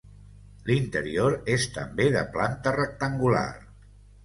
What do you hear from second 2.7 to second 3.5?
rectangular.